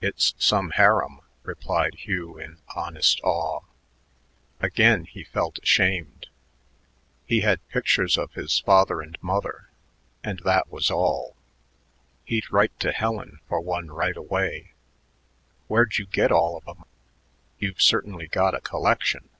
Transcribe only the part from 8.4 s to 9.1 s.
father